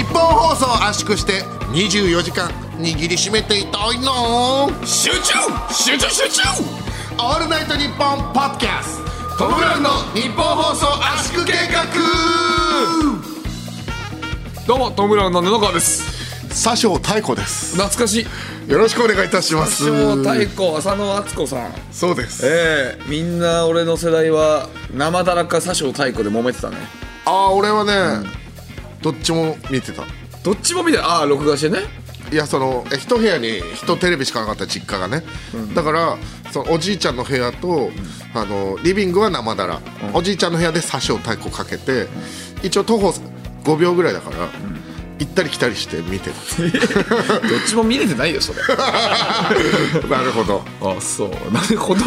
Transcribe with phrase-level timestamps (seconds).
[0.00, 4.70] 日本放送を圧縮して24時間握りしめていたいの。
[4.82, 5.34] 集中！
[5.70, 6.42] 集中集中！
[7.18, 8.98] オールナイトニッポンポッドキャス
[9.36, 9.44] ト。
[9.44, 11.84] トムブラウンの日本放送圧縮計画。
[14.66, 16.48] どうもトム・ブラウンの布川です。
[16.48, 17.76] 佐生太子です。
[17.76, 18.70] 懐かしい。
[18.72, 19.84] よろしくお願いいたします。
[19.90, 21.74] 小太鼓浅野敦子さん。
[21.92, 22.46] そうです。
[22.46, 23.02] ええ。
[23.06, 26.78] みんな俺の世代は生だらか詐称太鼓で揉めてたね。
[27.26, 28.39] ああ俺はね、
[29.02, 30.04] どっちも見てた。
[30.42, 31.80] どっちも見てああ録画してね？
[32.32, 35.24] いやそのえ一部屋に一テレビしかなかった実家がね、
[35.74, 36.16] だから
[36.52, 37.90] そのおじいちゃんの部屋と、
[38.34, 39.80] あのリビングは生だら、
[40.14, 42.06] おじいちゃんの部屋で佐生太鼓かけて
[42.62, 43.12] 一応徒歩
[43.64, 44.48] 5秒ぐらいだから、
[45.18, 46.36] 行ったり来たりして見てる
[47.50, 48.60] どっちも見れてないよそれ。
[50.08, 50.64] なるほど。
[50.80, 51.30] あそう。
[51.52, 52.04] なるほど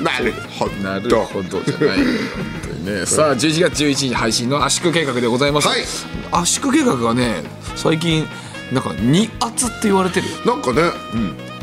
[0.00, 0.72] なるほど。
[0.76, 1.98] なるほどじゃない
[2.84, 3.06] ね。
[3.06, 5.80] さあ11月11日配信の圧縮計画でございます、はい。
[6.32, 7.42] 圧縮計画がね
[7.76, 8.26] 最近
[8.72, 10.26] なんか二圧って言われてる。
[10.46, 10.82] なんかね、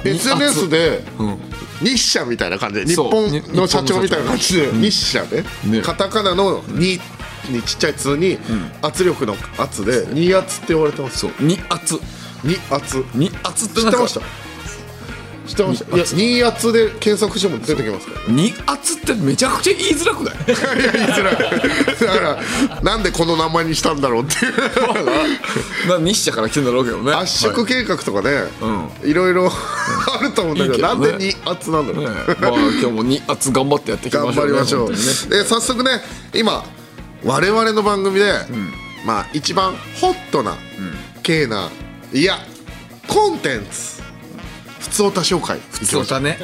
[0.03, 1.37] SNS でうん。
[1.81, 3.99] 日社みたいな感じで日本の社長。
[4.01, 5.43] みたいな感じで日社ね。
[5.65, 5.81] ね。
[5.81, 6.99] カタカナの「に」
[7.49, 8.37] にちっちゃい「つ」に
[8.83, 11.19] 圧力の「圧」で「二圧」って言われてます。
[11.19, 11.31] そう。
[11.39, 11.99] 二圧。
[12.43, 13.03] 二圧。
[13.15, 14.21] 二圧って知ってました？
[15.51, 18.33] 知ってましたいや二圧で検索しても出てきますから。
[18.33, 20.35] 二圧ってめちゃくちゃ言いづらくない？
[20.35, 21.35] いや言いづらい。
[21.35, 22.39] だか
[22.71, 24.53] らなんでこの名前にしたんだろうっていう。
[25.89, 27.13] な日社から来てんだろうけどね。
[27.13, 28.45] 圧縮計画とかね、
[29.03, 29.13] い。
[29.13, 34.97] ろいろ あると思うんだけどなんで二圧なんだろう、ねまあ今日も二圧頑張ってやっていきま頑しょう、ね、張りましょう、ね。
[35.29, 36.01] で早速ね
[36.33, 36.63] 今
[37.23, 38.33] 我々の番組で、
[39.05, 40.55] まあ一番ホットな、
[41.23, 41.69] 系な
[42.13, 42.39] いや
[43.07, 44.00] コンテンツ
[44.81, 45.59] 普通歌紹介。
[45.71, 46.37] 普通歌ね。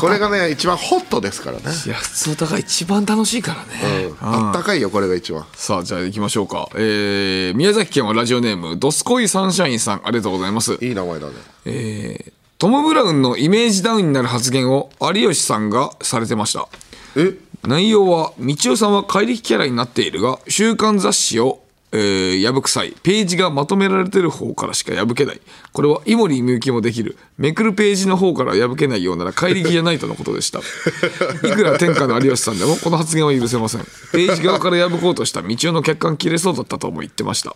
[0.00, 5.46] これがね一番ホットですからね、いや普通歌が一番楽しいからね、あったかいよこれが一番。
[5.54, 6.68] さあじゃあ行きましょうか。
[6.74, 10.02] えー、宮崎県はラジオネームドスコイサンシャインさん。
[10.04, 10.78] ありがとうございます。
[10.80, 11.32] いい名前だね。
[11.66, 16.68] えートム・ブラウンのイメージダウンになる発言を有吉さんがされてました。
[17.16, 17.34] え？
[17.64, 21.63] 内容は道夫さんは怪力キャラになっているが週刊雑誌を、
[21.94, 25.40] えー破く際ページがまとめられてる方からしか破けない。
[25.72, 27.16] これは井森美幸もできる。
[27.38, 30.58] めくるページの方から破けないようなら怪力じゃないとのことでした。
[31.46, 33.82] いくら天下の有吉さんでもこの発言は許せません。
[34.12, 37.54] ページ側から破こうとした道夫の客観切れそうだったとも言ってました。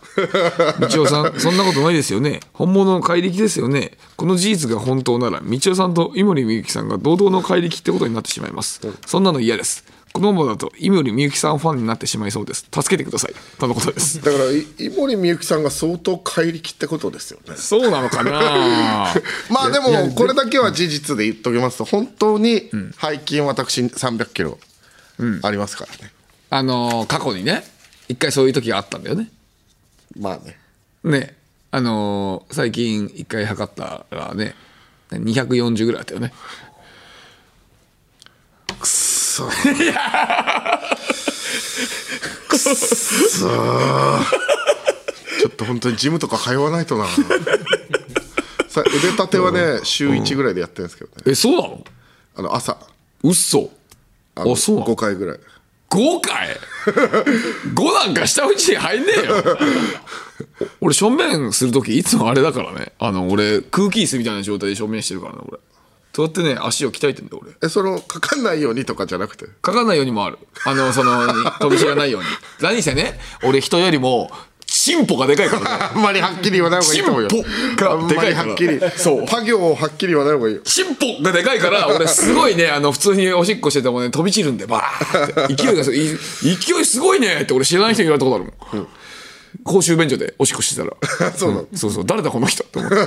[0.79, 2.39] 道夫さんそんなことないですよね。
[2.53, 3.97] 本物の怪力ですよね。
[4.15, 8.79] この事実が本当なら道夫さんと井森美幸さんが堂々の怪力ってことになってしまいます。
[9.05, 12.65] そんなの嫌ですこのままだと井森美幸さんファンになってしまいそうです。
[12.73, 13.33] 助けてください。
[13.59, 14.21] とのことです。
[14.21, 17.55] だからい井森美幸さんが相当怪力ってことですよね。
[17.55, 19.13] そうなのかな。
[19.49, 24.59] まあでもこれだけは事実で言っときますと本当に背筋私300キロ
[25.43, 26.11] ありますからね、
[26.49, 27.63] あのー過去にね
[28.07, 29.29] 一回そういう時があったんだよね。
[30.17, 30.57] まあね。
[31.03, 31.35] ね。
[31.71, 34.55] あのー最近一回測ったらね
[35.11, 36.29] 240ぐらいあったよね。
[36.29, 36.33] く
[39.39, 39.45] そ
[42.49, 42.75] くそ
[45.39, 47.05] ちょっと本当にジムとか通わないとな。
[48.67, 51.23] さ腕立てはね週1ぐらいでやってるんですけどね。
[51.25, 51.83] えそうなの？
[52.35, 52.77] あの朝。
[53.23, 53.71] うっそ
[54.35, 55.39] あのあそうなの？5回ぐらい。
[55.89, 56.55] 5回
[57.73, 59.57] ?5 なんか下打ち入んねえよ。
[60.81, 62.91] 俺正面する時いつもあれだからね。
[62.99, 65.57] あの俺空気椅子みたいな状態で正面してるからね俺
[66.13, 67.51] そうやってね足を鍛えてんだよ俺。
[67.61, 69.45] えそのかかんないようにとかじゃなくて？
[69.61, 70.37] かかんないようにもある。
[70.65, 71.27] あのその
[71.59, 72.27] 飛び火がないように。
[72.61, 74.31] 何せね俺人よりも
[74.65, 75.89] チンポがでかいからね。
[75.95, 77.29] あんまりはっきり言わない方がいいと思うよ。
[77.29, 77.43] チン
[77.75, 79.25] ポがあんまりはっきりそう。
[79.27, 80.61] パ行をはっきり言わない方がいいよ。
[80.63, 85.55] チンポがでかいから俺すごいねあの普通におしっこしててもね飛び散るんでバーって。
[85.55, 88.87] 勢いがすい勢いすごいねって俺知らない人に言われたことあるもん、
[89.63, 90.93] 公衆便所でおしっこしてたら。
[91.33, 91.67] そうなの。
[91.75, 92.05] そうそう。
[92.05, 92.97] 誰だこの人って思って。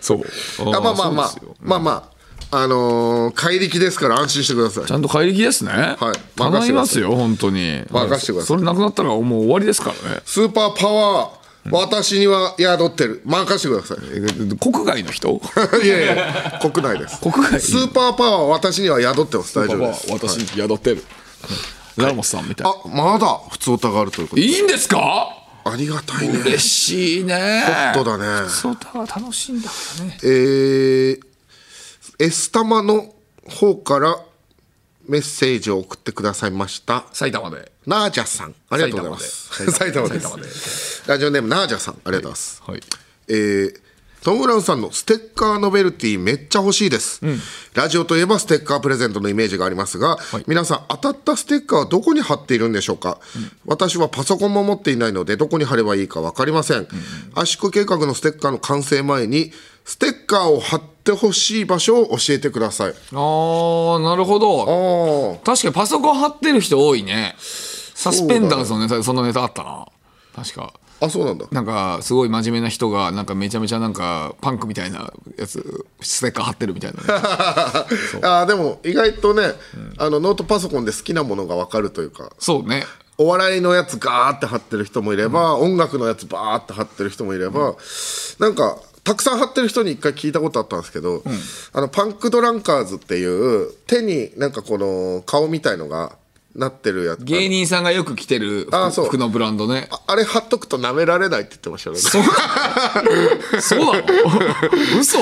[0.00, 0.24] そう。
[0.74, 1.34] あまあまあまあ。
[1.60, 2.19] まあまあ
[2.52, 4.86] あのー怪力ですから安心してください。
[4.86, 5.70] ちゃんと怪力ですね。
[5.72, 6.18] はい。
[6.36, 7.82] 頼みますよ本当に。
[7.90, 8.46] 任せてください。
[8.46, 10.20] それなくなったらもう終わりですからね。
[10.24, 11.40] スーパーパワー
[11.70, 13.22] 私には宿ってる。
[13.24, 13.98] 任せてください。
[14.14, 15.28] え国外の人？
[15.84, 17.20] いやいや国内です。
[17.20, 17.60] 国外？
[17.60, 19.54] スーパーパワー私には宿ってます。
[19.58, 20.06] 大丈夫です。
[20.10, 21.04] 私に宿ってる、
[21.96, 22.66] ラモスさんみたい。
[22.66, 24.46] なあまだ普通歌があるということで。
[24.48, 25.28] いいんですか？
[25.62, 26.38] ありがたいね。
[26.38, 27.62] 嬉しいね。
[27.94, 28.48] ホットだね。
[28.48, 30.18] そうだ楽しいんだからね。
[30.24, 31.20] えー、
[32.20, 33.14] エスタマの
[33.48, 34.22] 方から
[35.08, 37.06] メッセージを送ってくださいました。
[37.12, 37.72] 埼玉で。
[37.86, 38.54] ナージャさん。
[38.68, 39.64] ありがとうございます。
[39.64, 40.20] 埼埼玉で
[41.06, 41.94] ラジオネームナージャさん。
[41.94, 42.80] ありがとうございます、はい。
[43.28, 43.80] えー
[44.22, 47.22] トム・ブラウンさんのステッカーノベルティめっちゃ欲しいです、
[47.72, 53.18] ラジオといえばステッカープレゼントのイメージがありますが、皆さん当たったステッカーはどこに貼っているんでしょうか、
[53.64, 56.86] 私はパソコンも持っていないのでどこに貼ればいいか分かりません、
[57.34, 59.52] 圧縮計画のステッカーの完成前に
[59.86, 62.90] ステッカーを貼ってほしい場所を教えてください。
[62.90, 65.36] あーなるほど。
[65.36, 67.34] ああ確かにパソコン貼ってる人多いね。
[67.38, 69.86] サスペンダーズのネタでそのネタあったな。
[70.34, 70.72] 確か。
[71.02, 71.46] あそうなんだ。
[71.50, 77.04] なんかすごい真面目な人がなんかめちゃめちゃなんかパンクみたいなやつステッカー貼ってるみたいなね。
[78.22, 79.54] あーでも意外とね、
[79.96, 82.84] あのノートパソコンで好きなものが分かるというかそうね。
[83.16, 87.74] お笑いのやつガーって貼ってる人もいれば、音楽のやつバーって貼ってる人もいれば、
[88.38, 91.22] なんかたくさん貼ってる人に一回聞いたことあったんですけど、
[91.72, 96.16] あのパンクドランカーズっていう手になんかこの顔みたいのが
[96.54, 97.24] なってるやつ。
[97.24, 99.88] 芸人さんがよく着てる服服のブランドね。
[99.90, 102.02] ああれ貼っとくと舐められないって言ってましたよね。
[103.60, 105.00] そ うなの？
[105.00, 105.18] 嘘。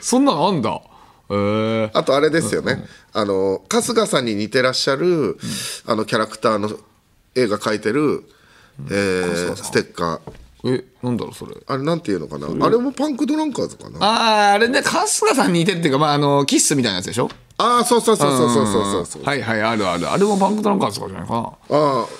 [0.00, 0.70] そんなのあんだ。
[1.30, 1.34] へ
[1.84, 5.36] えあとあれですよね、あの春日さんに似てらっしゃる、
[5.86, 6.70] あのキャラクターの
[7.34, 8.24] 映画描いてる、
[8.90, 10.20] えーステッカー
[10.64, 11.54] えなんだろうそれ。
[11.66, 12.48] あれなんていうのかな？
[12.66, 13.98] あれもパンクドランカーズかな？
[14.00, 17.30] あああれね春日さんに似てるっていうかまああのキッスみたいなやつでしょ？
[17.58, 20.10] ああそうそうそうそうそうそうそうはいはいあるある。
[20.10, 21.40] あれもパンクトランカーズとかじゃないかな。
[21.40, 21.54] あ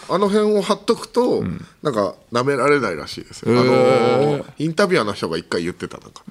[0.09, 1.43] ああの辺を貼っとくと、
[1.83, 6.23] なんか舐められないらしいですよ、あのインタビュアーの人が一回言ってたなんか。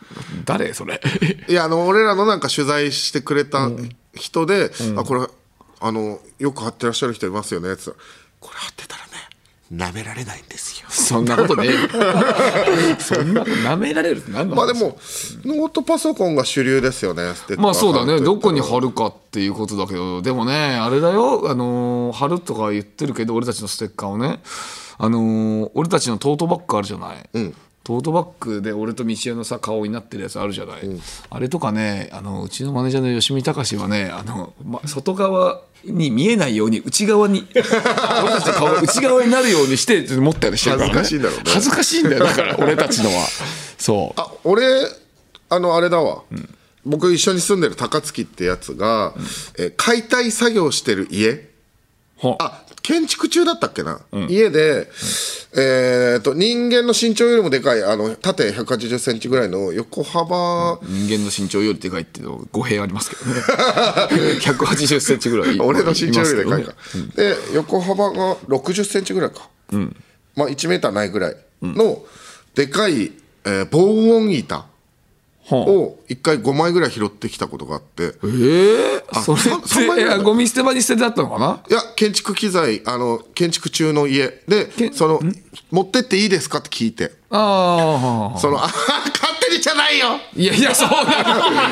[0.46, 1.02] 誰それ？
[1.50, 3.70] いやあの俺らのなんか取材してくれた
[4.14, 5.28] 人で、あこれ
[5.80, 8.08] あのよく貼ってらっしゃる人いますよねって言ったら。
[8.40, 9.07] これ貼ってたらね
[9.74, 10.88] 舐められないんですよ。
[10.90, 11.68] そんなことね
[13.00, 14.98] そんな舐められるって何なのまあでも
[15.46, 17.34] ノートパソコンが主流ですよね。
[17.36, 18.22] ステッカーまあそうだね。
[18.22, 20.22] どこに貼るかっていうことだけど。
[20.22, 21.50] でもねあれだよ。
[21.50, 24.40] あのー貼るとか言ってるけど俺たちのステッカーをね。
[25.00, 27.30] あのー俺たちのトートバッグあるじゃない、
[27.88, 30.82] トートバッグで俺と道枝のさ顔になってるやつあるじゃない、
[31.30, 41.44] あれとかねあのうちのマネージャーの吉見隆はねあの、ま、外側に見えないように内側に 俺たちの顔が内側になるようにして持ったりしてるから、ね、恥ずかしいんだろうね。
[41.54, 43.26] 恥ずかしいんだよだから 俺たちのは。
[43.78, 44.20] そう。
[44.20, 44.66] あ俺
[45.48, 46.24] あのあれだわ、
[46.86, 49.14] 僕一緒に住んでる高槻ってやつが、
[49.58, 51.38] えー解体作業してる家は
[52.40, 54.00] あ建築中だったっけな、
[54.30, 54.88] 家で、
[55.56, 63.42] えー、と人間の身長よりもでかいあの縦1 8 0センチぐらいの横幅、人間の身長よりでかいっていうの語弊ありますけどね。
[64.40, 66.74] 180センチぐらい俺の身長よりでかいか。
[67.16, 69.50] で横幅が60センチぐらいか、
[70.36, 72.04] まあ1メーターないぐらいの
[72.56, 73.12] でかい、
[73.44, 74.66] えー防音板は
[75.52, 81.62] あを1回5枚ぐらい拾ってきたことがあって、ええそれそそんなにっていやゴミ捨て場に捨ててあったのかな？
[81.70, 84.42] いや建築機材あの建築中の家。
[84.48, 85.20] でその
[85.72, 87.12] 持ってっていいですかって聞いて。
[87.30, 88.74] ああそのあ勝
[89.50, 90.18] 手にじゃないよ。
[90.34, 91.04] いやいやそうなの。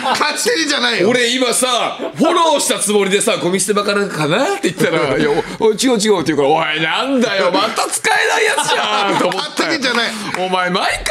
[0.10, 1.08] 勝手にじゃないよ。
[1.08, 5.30] 俺今さフォローしたつもりでさゴミ捨て場からかなって言ったら「いや
[5.62, 10.12] おお違う違う」って言うから「おいなんだよまた使えないやつじゃん」と思った勝手にじゃない。
[10.46, 11.04] お前毎回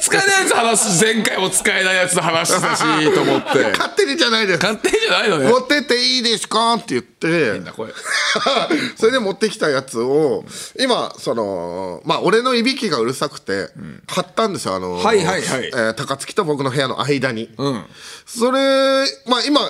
[0.00, 3.62] 使えないやつ話す前回も使えないやつの話したしと思って。
[3.78, 4.62] 勝手にじゃないです。
[4.62, 5.48] 勝手にじゃないのね。
[5.48, 7.52] 持ってっていいですかって言って。
[7.52, 7.92] 変な声。
[8.96, 10.44] それで持ってきたやつを
[10.78, 13.68] 今そのまあ俺のいびきがうるさくて
[14.08, 15.66] 貼ったんですよあの、はいはいはい。
[15.66, 17.84] えー高槻と僕の部屋の間に、うん。
[18.26, 19.60] それまあ今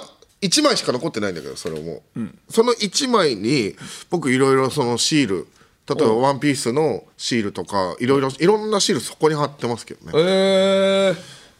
[0.42, 2.02] 1枚しか残ってないんだけどそれも、
[2.50, 3.76] その1枚に
[4.10, 5.46] 僕いろいろそのシール。
[5.86, 10.12] 例えば「ワンピースのシールとかいろいろいろんなシールそこに貼ってますけどね。
[10.14, 11.16] えー、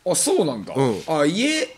[0.07, 1.03] あそうなんだ、ん。
[1.09, 1.77] あ家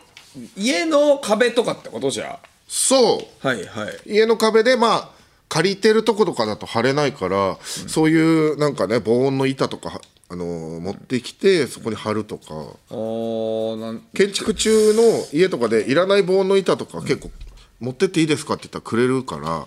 [0.57, 2.39] 家の壁とかってことじゃ？
[2.69, 3.47] そう。
[3.47, 4.15] はいはい。
[4.15, 5.11] 家の壁でまあ
[5.49, 12.45] 借りてるとことかだと貼れないから、そういうなんかね防音の板とか、あのー持ってきてそこに貼るとか。
[12.91, 15.03] あーなん建築中の
[15.33, 17.31] 家とかでいらない防音の板とか結構
[17.79, 19.67] 持ってっていいですかって言ったらくれるから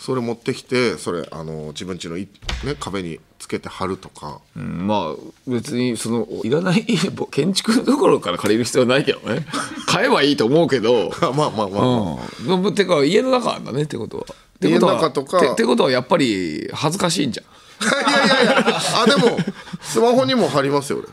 [0.00, 2.26] それ持ってきてそれ、あのー自分家のい、
[2.64, 5.14] ね、壁につけて貼るとか、うんまあ
[5.46, 6.84] 別にそのいらない
[7.30, 9.46] 建築どころから借りる必要はないけどね。
[9.88, 11.10] 買えばいいと思うけど。
[11.20, 11.68] まあまあまあ。
[11.68, 14.24] まあ、うんてか家の中なんだねってことは。
[14.24, 14.26] っ
[14.60, 15.40] てことは家の中とか。
[15.40, 17.46] てってことはやっぱり恥ずかしいんじゃん。
[17.88, 18.80] いやいやいや。
[19.02, 19.38] あでも
[19.80, 21.08] スマホにも貼りますよ俺。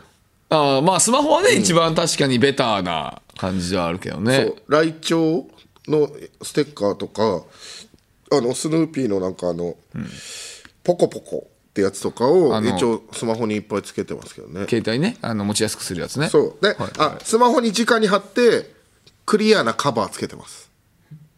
[0.50, 4.36] あーまあスマホはね、一番確かにベターな感じではあるけどね。
[4.36, 4.56] そう。
[4.68, 6.10] ライチョウの
[6.42, 7.44] ステッカーとか
[8.30, 9.76] あのスヌーピーのなんかあの、
[10.84, 14.66] ポコポコってやつとかを一応スマホにいっぱいつけてますけどね。
[14.66, 15.18] 携帯ね。
[15.20, 16.30] あの持ちやすくするやつね。
[16.30, 16.64] そう。
[16.64, 18.74] で、あスマホに直に貼って
[19.26, 20.70] クリアなカバーつけてます。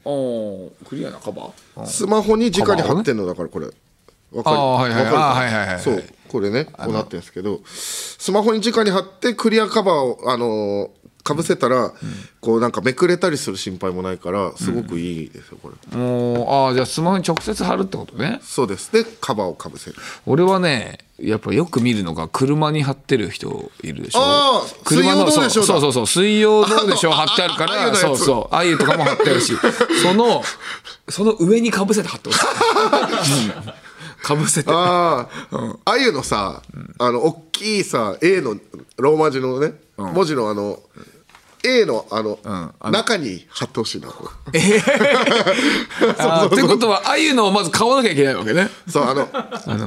[0.05, 1.87] おークリアなカバー？
[1.87, 3.67] スマホに直に貼ってんのだからこれ。
[3.67, 4.57] わかる？
[4.57, 5.05] あーはいはい。
[5.07, 6.05] わかるはいはいそう。
[6.29, 7.61] これねこうなってるんですけど。
[7.67, 10.93] スマホに直に貼ってクリアカバーをあの
[11.29, 11.93] かぶせたら、
[12.41, 18.41] こうなんかめくれたりする心配もないからすごくいいですよこれ、もうああじゃあスマホに直接貼るってことね。
[18.43, 18.91] そうです。
[18.91, 19.97] でカバーをかぶせる。
[20.25, 24.21] 俺はねやっぱよく見るのが車に貼ってる人いるでしょ。
[24.23, 25.67] あー車の水曜どうでしょうだ。
[25.67, 28.03] そうそうそう水曜どうでしょう貼ってあるかああゆのやつ。
[28.03, 28.55] らそうそう。
[28.55, 29.53] あゆとかも貼ってあるし。
[30.03, 30.43] その
[31.09, 33.51] その上にかぶせて貼ってほしい。
[33.57, 33.73] うん。
[34.23, 34.71] かぶせて。
[34.73, 36.63] ああ、あゆのさ、
[36.99, 38.57] あの大きいさ A の
[38.97, 40.81] ローマ字のね、文字のあの
[41.69, 42.39] A のあの、
[42.91, 44.61] 中に貼ってほしいなこれ。
[46.19, 48.69] あーってことはあゆのをまず買わなきゃいけないわけね。
[48.89, 49.27] そうあの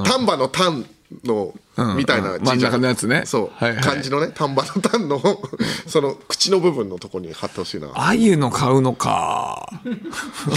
[0.04, 0.86] 丹波の丹
[1.24, 1.54] の
[1.96, 3.22] みたいなうん真ん中のやつね。
[3.26, 3.82] そう、はいはい。
[3.82, 5.20] 漢字のね丹波の丹の
[5.88, 7.88] その口の部分のとこに貼ってほしいな。
[7.88, 9.68] だあゆの買うのか。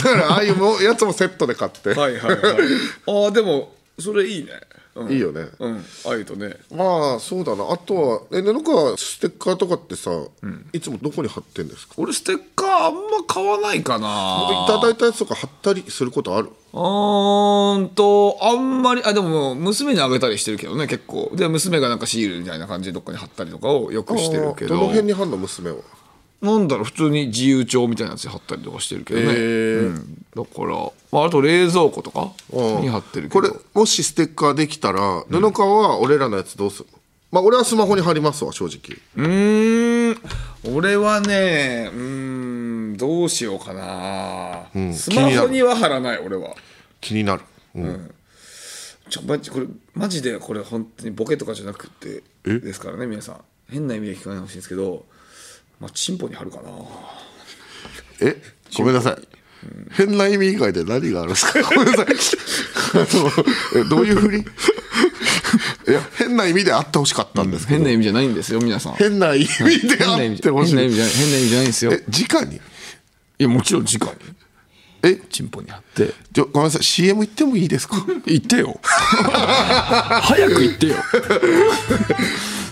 [0.04, 2.56] からああいうもやつもセットで買って、はいはいはい。
[3.08, 4.52] ああでもそれいいね
[4.96, 5.12] うん。
[5.12, 5.86] いいよね、うん。
[6.06, 6.56] あゆとね。
[6.74, 7.70] まあそうだな。
[7.70, 10.10] あとはえ布川ステッカーとかってさ、
[10.72, 11.96] いつもどこに貼ってんですか？
[11.98, 14.66] 俺ステッカーあんま買わないかな。
[14.66, 16.50] いただいたやつとか貼ったりすることある？
[16.74, 21.32] うーんとあんまりあでも娘にあげたりしてるけどね結構。
[21.36, 24.76] で娘がなんかシールみたいな感じでどっかに貼ったりとかをよくしてるけど。
[24.76, 25.78] どの辺に貼んの娘は
[26.42, 29.80] なんだろう普通に自由帳みたいなやつに貼ったりとかしてるけどね、へー。
[29.88, 33.42] うん、だから、まあ、あと冷蔵庫とかに貼ってるけど。
[33.42, 37.00] これもしステッカーできたら布川は俺らのやつどうするの？
[37.32, 38.98] まあ俺はスマホに貼りますわ正直。
[39.16, 40.76] うーん。
[40.76, 44.94] 俺はねうーんどうしようかな、ん。
[44.94, 46.56] スマホには貼らない俺は。
[47.02, 47.44] 気になる、
[47.76, 48.14] うん。
[49.10, 52.60] ちょマジこれマジでこれ本当にボケとかじゃなくてえ？
[52.60, 53.42] ですからね皆さん。
[53.70, 55.06] 変な意味で聞かないでほしいんですけど
[55.80, 56.64] まあチンポに貼るかな。
[58.22, 58.42] え
[58.78, 59.28] ごめんなさい、
[59.92, 61.62] 変な意味以外で何があるんですか？
[61.76, 62.06] ごめんなさい。
[62.06, 62.98] あ
[63.76, 64.40] のえどういうふり？
[65.88, 68.94] いや変な意味であってほしかったんですけど、変な意味じゃないんですよ皆さん。
[68.94, 70.76] 変な意味であってほしい。
[70.76, 71.92] 変な意味じゃない変な意味じゃないんですよ。
[71.94, 72.56] え直に？
[72.58, 72.60] い
[73.40, 74.20] やもちろん直に。
[75.04, 75.16] え？
[75.30, 76.14] チンポに貼って。
[76.32, 76.84] じゃごめんなさい。
[76.84, 78.04] CM 行ってもいいですか？
[78.26, 78.80] 言ってよ。
[78.84, 80.96] 早く言ってよ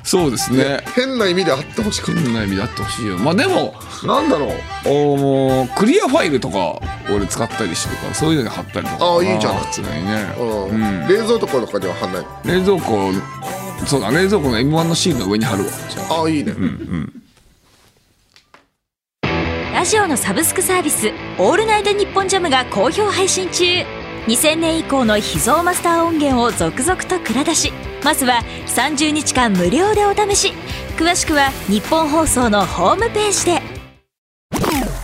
[0.03, 0.83] そうですね。
[0.95, 2.21] 変な意味であってほしかった。
[2.21, 3.17] 変な意味であってほしいよ。
[3.17, 4.49] まあでもなんだろう。
[4.85, 6.79] おもうクリアファイルとか
[7.09, 9.05] 俺使ったりしてるからそういうのに貼ったりとか。
[9.05, 10.35] ああいいじゃない普通にね。
[10.37, 11.07] うん。
[11.07, 13.11] 冷蔵庫とかには貼んない冷蔵庫
[13.85, 15.69] そうだ冷蔵庫の M1 のシールの上に貼るわ。
[16.09, 16.13] あ。
[16.21, 16.53] ああいいね、
[19.73, 23.63] ラジオのサブスクサービス「オールナイトニッポンジャム」が好評配信中
[24.27, 30.53] 2000年以降の秘蔵マスター音源を続々と蔵出しまずは30日間無料でお試し。
[30.97, 33.61] 詳しくは日本放送のホームページで。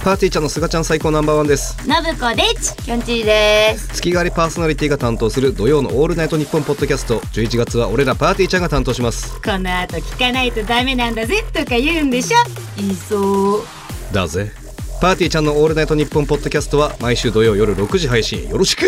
[0.03, 1.75] パーティーちゃんのすがちゃん最高ナンバーワンです。
[1.83, 2.77] 信子です。
[2.77, 3.89] きょんちぃです。
[3.89, 7.19] 月替わりパーソナリティが担当する土曜のオールナイトニッポンポッドキャスト。
[7.19, 9.41] 11月は俺らパーティーちゃんが担当します。
[9.41, 12.37] この後聞かないとダメなんだぜとか言うんでしょ。
[12.77, 13.63] 言いそう
[14.13, 14.51] だぜ。
[15.01, 18.47] パーティーちゃんのオールナイトニッポンポッドキャストは毎週土曜夜6時配信。
[18.47, 18.85] よろしく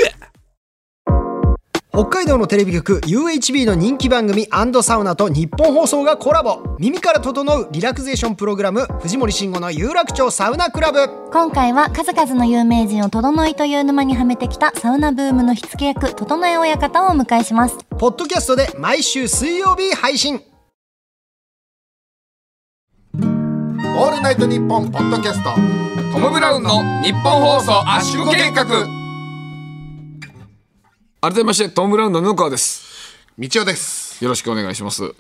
[2.02, 4.48] 北海道のテレビ局 UHB の人気番組
[4.82, 6.76] サウナと日本放送がコラボ。
[6.80, 11.08] 耳から整うリラクゼーションプログラム藤森慎吾の有楽町サウナクラブ。
[11.32, 17.78] 今回は数々の有名人を整いという沼にはめてきたサウナブームの火付け役整え親方をお迎えします。
[18.00, 20.42] ポッドキャストで毎週水曜日配信。
[23.14, 25.52] オールナイトニッポンポッドキャスト
[26.14, 29.01] トム・ブラウンの日本放送圧縮計画
[31.22, 33.16] 改めましてトム・ブラウンの布川です。
[33.38, 34.24] 道夫です。
[34.24, 35.14] よろしくお願いします。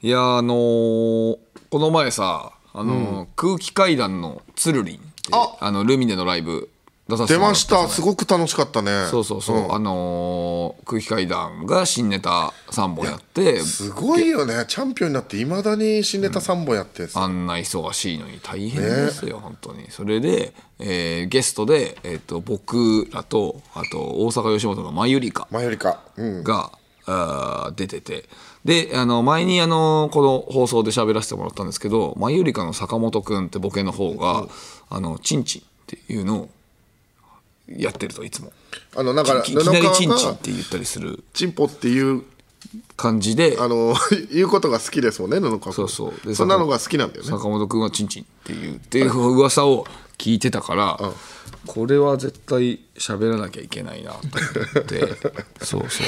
[0.00, 1.38] いやあのー
[1.70, 5.56] この前さあのー空気階段のつるりんってあ。
[5.60, 6.70] あのルミネのライブ
[7.08, 7.88] 出ました。
[7.88, 9.06] すごく楽しかったね。
[9.10, 9.74] そうそうそう、ん。
[9.74, 13.60] あのー空気階段が新ネタ3本やって。
[13.60, 14.66] すごいよね。
[14.68, 17.04] チャンピオンになっていまだに新ネタ3本やって。
[17.04, 19.90] んすあんな忙しいのに大変ですよ、本当に。
[19.90, 26.44] それで、えーゲストで、えー、と僕らとあと大阪吉本のマユリカ前よりかうん。
[26.44, 26.70] が、
[27.06, 28.28] あー出てて。
[28.66, 34.46] であの前にあのこの放送で喋らせてもらったんですけどマユリカの坂本君ってボケの方が
[34.90, 36.48] 「あのチンチン」っていうのを
[37.76, 38.52] やってるといつも。
[38.96, 41.22] あのだからいきなりチンチンって言ったりする。
[41.32, 42.22] チンポっていう
[42.96, 43.94] 感じであの
[44.32, 46.26] 言うことが好きですもんね布川君そうそう。
[46.26, 47.28] でそんなのが好きなんだよね。
[47.28, 50.98] 坂本君はチンチンっていうっていう噂を聞いてたから、
[51.66, 55.00] これは絶対喋らなきゃいけないなと思って。
[55.64, 56.06] そうそう。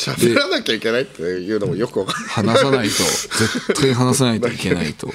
[0.00, 2.56] 喋らなきゃいけないっていうのもよくわかんない。
[2.56, 2.94] 話さないと。
[2.94, 5.10] 絶対話さないといけないと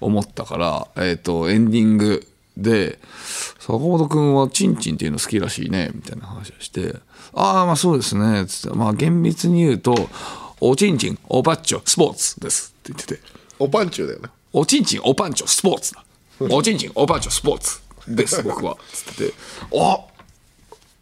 [0.00, 2.26] 思ったから、えー、とエンディング
[2.58, 2.98] で
[3.58, 6.96] 「坂本君はチンチンっていうの好きらしいね」みたいな話をして
[7.32, 10.10] 「ああまあそうですね」つってまあ厳密に言うと
[10.60, 13.38] おちんちんおパッチョスポーツですって言ってて。
[13.60, 16.04] おパンチュだよねおちんちんおパンチョスポーツだ。
[16.40, 18.76] おちんちんおパンチョスポーツです僕は。
[18.92, 19.34] つってて。
[19.74, 19.98] あ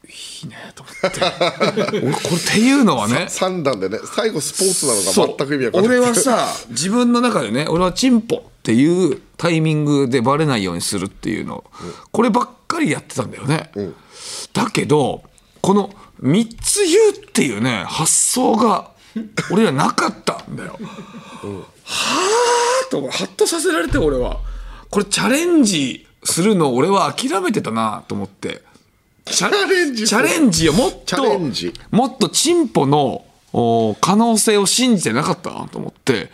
[0.09, 1.21] いいねと思って。
[1.99, 3.27] 俺これっていうのはね。
[3.29, 3.99] 三段でね。
[4.15, 5.29] 最後スポーツなのそう。
[5.29, 11.65] が全く意味俺はさ自分の中でね俺はチンポっていうタイミングでバレないようにするっていうの、
[12.11, 13.71] こればっかりやってたんだよね、
[14.53, 15.23] だけど
[15.61, 18.91] この3つ言うっていうね発想が
[19.53, 20.79] 俺らなかったんだよ、
[21.85, 22.29] は
[22.85, 24.41] あとハッとさせられて俺は。
[24.91, 28.63] これチャレンジするの俺は諦めてたなと思って
[29.27, 31.39] チャレンジチャレンジをもっと
[31.91, 36.31] もっとチンポのお可能性を信じてなかったなと思って。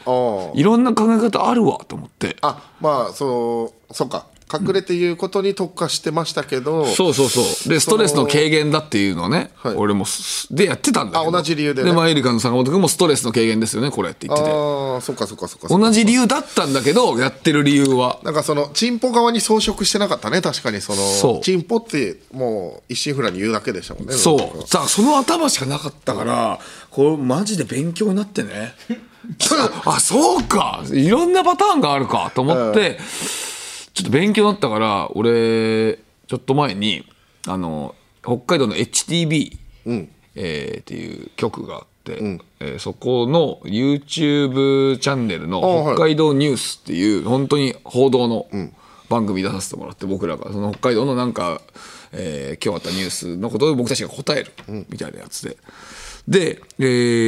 [0.55, 2.37] いろんな考え方あるわと思って。
[2.43, 7.69] あまあそのそっか隠れて言うことに特化してましたけど、そうそうそう。
[7.69, 9.75] でストレスの軽減だっていうのをね、はい。
[9.75, 11.29] 俺もすでやってたんだけど。
[11.29, 11.91] あ同じ理由でね。
[11.91, 14.51] でまあエリカの坂本君もストレスの軽減ですよねこれって言ってて。
[14.51, 15.85] ああそっかそっかそっかそっか。
[15.85, 18.19] 同じ理由だったんだけどやってる理由は。
[18.23, 21.41] なんかそのチンポ側に装飾してなかったね確かにそのそう。
[21.41, 24.69] チンポってもう一心不乱に言うだけでしたもんねそう。
[24.69, 26.59] さあその頭しかなかったから
[26.91, 28.75] これマジで勉強になってね。
[29.85, 30.83] あそうか。
[30.91, 32.99] いろんなパターンがあるかと思って、
[33.95, 35.97] ちょっと勉強になったから俺
[36.27, 37.05] ちょっと前に
[37.47, 39.59] あの北海道の HTB、
[40.35, 42.13] えーっていう局があって、
[42.61, 45.95] えーそこの YouTube チャンネルのはい。
[45.97, 48.47] 北海道ニュースっていう本当に報道の
[49.09, 50.53] 番組出させてもらって僕らが。
[50.53, 51.61] その北海道のなんか、
[52.13, 54.53] えー今日あったニュースのことを僕たちが答える
[54.89, 55.57] みたいなやつで。
[56.29, 56.85] で、え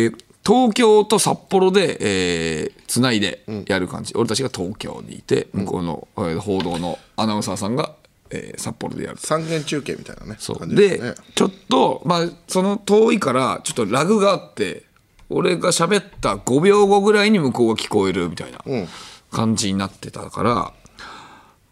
[0.08, 7.94] ー東京と札幌で、えー、つないでやる感じ、俺たちが東京にいて向こうの、えー報道のアナウンサーさんが、
[8.30, 9.18] えー札幌でやる。
[9.18, 10.36] 三元中継みたいなね。
[10.38, 10.74] そう。
[10.74, 11.14] で、すね。
[11.34, 14.84] ちょっとまあその遠いからちょっとラグがあって
[15.30, 18.60] 俺が喋った5秒後ぐらいに向こうが聞こえるみたいな
[19.30, 20.72] 感じになってたから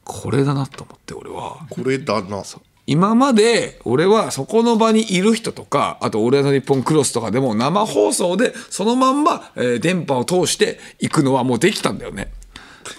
[0.04, 1.58] これだなと思って俺は。
[1.70, 2.42] これだな
[2.86, 12.32] 今まで俺はそこの場にいる人とかあと「俺の日本クロス」とかでも生放送でそのまんま、えー電波を通していくのはもうできたんだよね。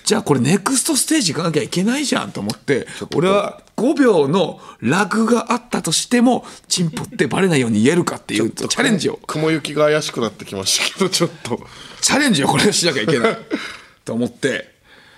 [0.05, 9.19] じゃあこれネクストステージ行かなきゃいけないじゃんと思って俺は5秒のラグがあったとしてもチンポってバレないように言えるかっていうチャレンジを。
[9.27, 11.09] 雲行きが怪しくなってきましたけど。
[11.09, 11.59] ちょっと
[12.01, 13.37] チャレンジをこれをしなきゃいけない。
[14.05, 14.72] と思って、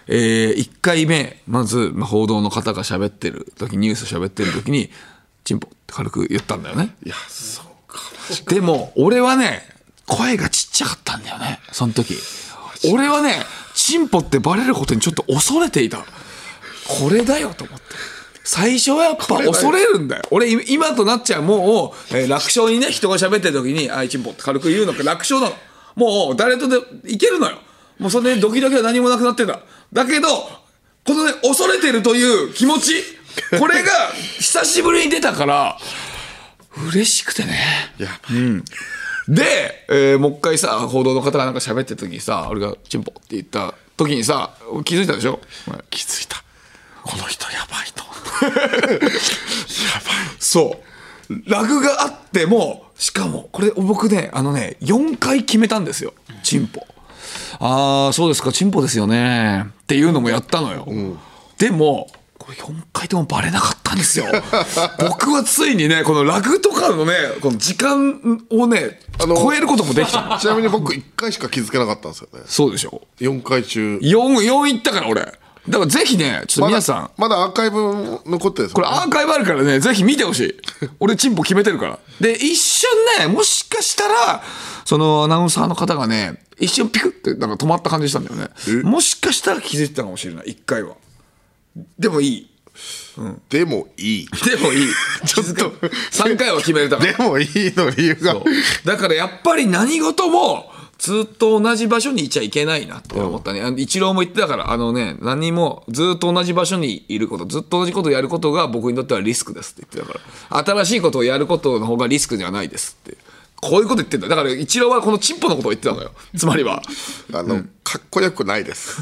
[0.08, 4.92] え1回目まず、まあ、報道の方が喋ってる時ニュース喋ってる時に
[5.44, 6.96] 「チンポ」って軽く言ったんだよね。
[7.06, 8.00] いやそうか。
[8.54, 9.68] でも俺はね
[10.06, 12.16] 声がちっちゃかったんだよねその時。
[12.92, 13.34] 俺はね
[13.74, 16.06] チンポってバレることにちょっと恐れていた。
[16.88, 17.86] これだよと思って。
[18.44, 20.24] 最初はやっぱ恐れるんだよ。
[20.30, 25.56] 俺い今となっちゃうもう、えー楽勝にね人が喋ってる時に「あいチンポ」って軽く言うのが楽勝なの。
[25.96, 26.78] もう誰とで
[27.12, 27.58] いけるのよ。
[27.98, 29.60] もうそれでドキドキは何もなくなってんだ
[29.96, 30.28] だけど
[31.06, 32.94] このね恐れてるという気持ち
[33.60, 33.92] これが
[34.40, 35.78] 久しぶりに出たから
[36.94, 37.94] 嬉しくてね。
[37.98, 38.08] や。
[38.30, 38.64] ばい
[39.28, 44.52] で、えーもう一回さ報道の方がなんか喋ってる時にさ俺が「チンポ」って言った時にさ
[44.84, 45.40] 気づいたでしょ？
[45.90, 46.44] 気づいた。
[47.04, 48.04] この人やばいと。
[48.46, 48.68] やば
[49.02, 49.04] い。
[50.40, 50.80] そ
[51.30, 51.50] う。
[51.50, 56.86] ラグがあってもしかもこれ僕ねあのね4回決めたんですよチンポ
[57.60, 59.66] ああそうですかチンポですよね。
[59.84, 60.88] っていうのもやったのよ、
[61.58, 64.26] でもこれ4回ともバレなかったんですよ。
[65.10, 70.22] 僕はついにねこのラグとかのねこの時間をねあの超えることもできた。
[70.22, 72.42] のちなみに僕1回しか気づけなかったんですよね。
[72.46, 73.02] そうでしょ。
[73.20, 73.98] 4回中。
[73.98, 74.12] 4、
[74.44, 75.34] 4いったから俺。
[75.68, 77.82] だからぜひね、ちょっと皆さん、まだアーカイブ
[78.26, 80.56] 残ってるんですこれアーカイブあるからね、ぜひ見てほしい。
[81.00, 82.00] 俺、チンポ決めてるから。
[82.22, 84.44] で、一瞬ね、もしかしたら、
[84.86, 88.50] そのアナウンサーの方がね、一瞬ピクってなんか止まった感じしたんだよね。
[88.84, 90.96] もしかしたら気づいてたかもしれない、一回は。
[91.98, 92.52] でもいい。
[93.50, 94.88] でもいいでもいい。
[95.26, 95.70] ちょっと、
[96.12, 97.24] 3回は決めれたからで。
[97.24, 98.36] もいいの理由が
[98.84, 103.62] だからやっぱり何事もずっと同じ場所にいちゃいけないなって思ったね。
[103.62, 113.18] あの一郎も言ってたから、あのね、何もずっと同じ場所にいること、ずっと同じことをやることが僕にとってはリスクですって言ってたから、新しいことをやることの方がリスクじゃないですって。
[113.62, 114.30] こういうこと言ってんだよ。
[114.30, 116.12] だから一郎はこのチンポのことを言ってたのよ。
[116.38, 116.82] つまりは。
[117.34, 119.02] あの、かっこよくないです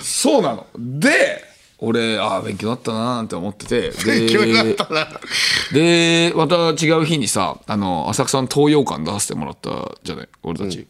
[0.02, 0.66] そうなの。
[0.76, 1.47] で、
[1.80, 3.90] 俺、ああ、勉強になったなーって思ってて。
[4.04, 5.08] で勉強になったな
[5.72, 10.86] で、また違う日にさ、あの、浅草の東洋館出させてもらったじゃない、俺たち。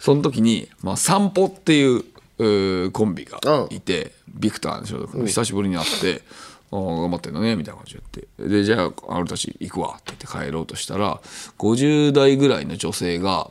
[0.00, 2.04] その時に、まあ、散歩っていう、
[2.38, 6.22] うーコンビがいて、ビクターでしょ、久しぶりに会って、
[6.70, 8.00] ああ頑張ってんだね、みたいな感じで
[8.38, 8.56] 言って。
[8.56, 11.20] で、じゃあ、俺たち行くわって言って帰ろうとしたら、
[11.58, 13.50] 50代ぐらいの女性が、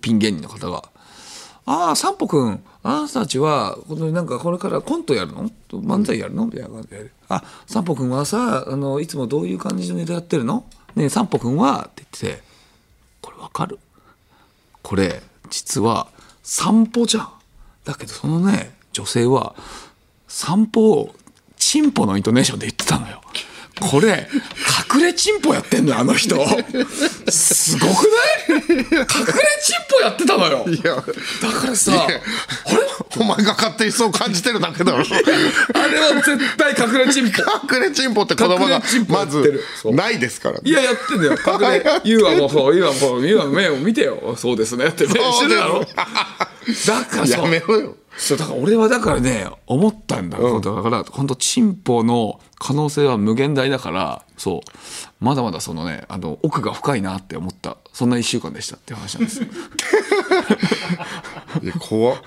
[0.00, 0.82] ピン芸人の方が
[1.66, 2.62] 「ああ散歩くん。
[2.82, 5.50] あなたたちはこのなんかこれからコントやるの？
[5.70, 10.66] 漫才やるの?」みたいな感じで「あ散歩くんはさあのいつもどういう感じのネタやってるの？
[10.94, 12.42] ねえ散歩くんは」って言ってて
[13.22, 13.78] 「これわかる？
[14.82, 16.08] これ実は
[16.42, 17.28] 散歩じゃん。
[17.84, 19.54] だけどそのね女性は
[20.28, 21.14] 散歩を
[21.56, 23.22] チンポのイントネーションで言ってたのよ。
[23.90, 24.28] これ
[24.94, 26.36] 隠れチンポやってんのよあの人。
[27.30, 28.60] すごくない？
[28.60, 29.06] 隠れチン
[29.90, 30.64] ポやってたのよ。
[30.68, 30.96] いや。
[30.96, 31.02] だ
[31.60, 32.20] からさいや。
[33.16, 34.98] お前が勝手にそう感じてるだけだろ。
[34.98, 37.42] あれは絶対隠れチンポ。
[37.74, 40.58] 隠れチンポって言葉がまずないですから。
[40.62, 41.32] いややってんだよ。
[41.32, 44.34] 隠れ「ユうはもうそうユうはもうユうは目を見てよ。
[44.36, 47.96] そうですね」ってねそうしてるだろだからさやめろよ。
[48.16, 54.60] そうだから俺はだからね思ったんだ、だから本当チンポの可能性は無限大だからそう。
[55.20, 57.76] まだまだそのねあの奥が深いなって思った。
[57.92, 59.46] そんな1週間でしたっていう話なんですよ。
[61.62, 62.18] いや怖っ、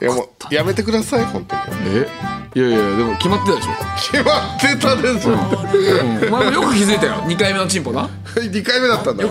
[0.00, 1.62] いやもうやめてください本当に。
[1.86, 2.08] え？
[2.54, 3.70] いやいやでも決まってたでしょ、
[4.10, 5.38] 決まってたでしょ、うん、
[6.28, 7.12] お前もよく気づいたよ。
[7.22, 8.08] 2回目のチンポな。
[8.34, 9.24] 2回目だったんだ。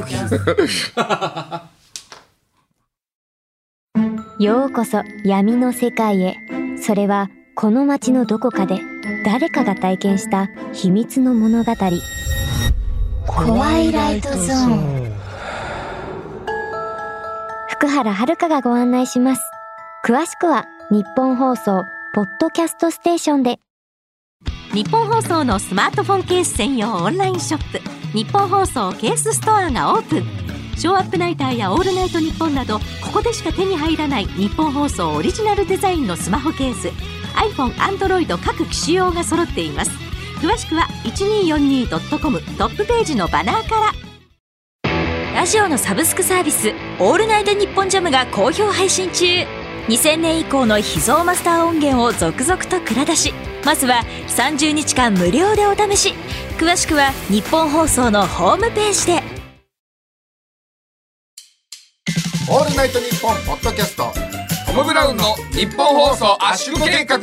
[4.39, 6.37] よ うこそ闇の世界へ。
[6.81, 8.79] それはこの街のどこかで
[9.25, 11.73] 誰かが体験した秘密の物語。
[13.25, 15.11] 怖いライトゾーン。
[17.67, 19.41] 福原遥がご案内します。
[20.05, 23.59] 詳しくは日本放送ポッドキャストステーションで。
[24.71, 27.79] 日本放送のスマートフォンケース専用オンラインショップ。
[28.15, 30.23] 日本放送ケースストアがオープン。
[30.77, 39.91] ショーアップナイターやオールナイトニッポンなどここでしか手に入らない日本放送オリジナルデザインのスマホケース iPhone、Android 各機種用が揃っています。
[40.41, 44.08] 詳しくは 1242.com トップページのバナーから。
[45.34, 49.26] ラジオのサブスクサービス「オールナイトニッポンジャム」が好評配信中。
[49.88, 53.34] 2000年以降の秘蔵マスター音源を続々と蔵出し。
[53.63, 56.13] まずは30日間無料でお試し。
[56.58, 59.23] 詳しくは日本放送のホームページで。
[62.50, 64.37] オールナイトニッポンポッドキャストト
[64.77, 67.17] ム・ブラウンの日本放送圧縮計画。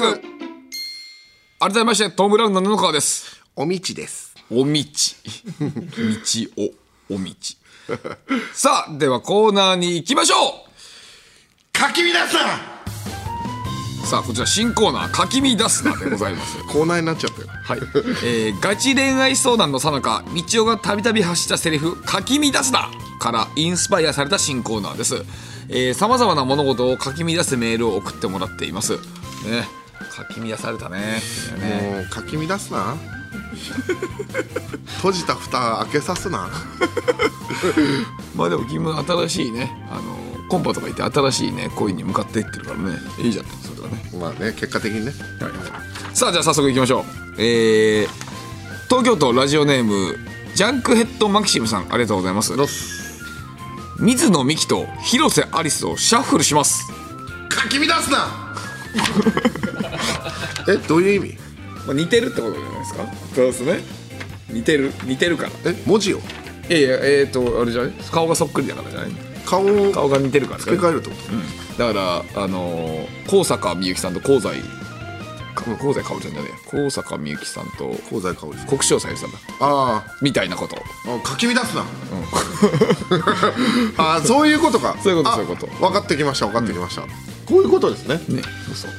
[1.61, 3.41] 改めましてトム・ブラウンの布川です。
[3.55, 4.35] おみちです。
[4.51, 5.15] おみち。
[5.61, 6.73] 道
[7.09, 7.57] おおみち。
[8.55, 10.35] さあではコーナーに行きましょ
[11.73, 12.41] かき乱すな！
[14.03, 16.59] うさあこちら新コーナー「かきみ出すな」でございます。
[16.67, 17.49] コーナーになっちゃったよ。
[17.49, 17.79] はい、
[18.25, 22.91] えーガチ恋愛相談のさなか道夫がたびたび発したセリフ「かき乱すな」
[23.21, 25.23] からインスパイアされた新コーナーです
[25.95, 28.95] さまざまな物事をかき乱すメールを送ってもらっています。
[28.95, 29.67] ね。
[30.11, 31.21] かき乱されたね。
[31.93, 32.97] もうかき乱すな。
[34.97, 36.49] 閉じた蓋開けさすな。
[38.37, 39.73] まあでも君も新しいね。
[39.91, 42.99] あのコンパとか行って新しいね恋に向かっていってるからね。
[43.19, 44.11] いいじゃないそれはね。
[44.19, 45.13] まあね結果的にね。
[46.13, 47.05] さあじゃあ早速いきましょう。
[47.39, 48.09] えー、
[48.89, 50.17] 東京都ラジオネーム
[50.55, 51.87] ジャンクヘッドマキシムさん。
[51.91, 53.04] ありがとうございます
[53.99, 56.87] 水野美紀と広瀬アリスをシャッフルします、
[57.49, 58.55] かき乱すな！
[60.69, 61.39] えどういう意味？
[61.87, 63.07] まあ、似てるってことじゃないですか？
[63.35, 63.81] そうですね。
[64.51, 65.51] 似てる似てるから。
[65.67, 66.19] え文字を？
[66.69, 67.93] いやいやえっ、ー、とあれじゃない？
[68.11, 69.11] 顔がそっくりだからじゃない？
[69.45, 71.17] 顔を顔が似てるから付け替えるってこ
[71.77, 71.85] と？
[71.87, 74.51] だからあのー高坂みゆきさんと香西か
[75.63, 81.85] 香西かおりちゃんじゃねえ高坂みゆきさんと香西かおり国生さゆりさんだあみたいなことあかき乱すな、
[83.97, 88.91] あーそういうことかそういうことそういうこと分かってきました分かってきました、こういうことですねねそうそう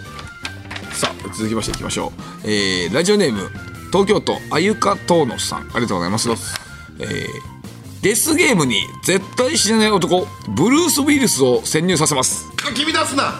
[0.93, 2.13] さあ続きましていきましょ
[2.45, 3.49] う、えーラジオネーム
[3.91, 6.29] 東京都あゆかとうのさんありがとうございます
[6.99, 7.55] えー
[8.01, 13.33] デスゲームに絶対死なない男ブルース・ウィルスを潜入させますかき乱すな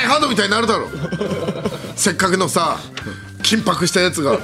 [0.00, 0.88] 大ハードみたいになるだろ。
[1.94, 2.78] せっかくのさ
[3.42, 4.38] 緊迫したやつが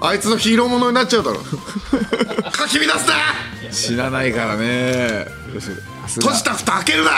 [0.00, 1.38] あいつのヒーローものになっちゃうだろ。
[2.50, 3.14] かき乱すな。
[3.70, 5.26] 死なないからね。
[6.06, 7.10] 閉じた蓋開けるな。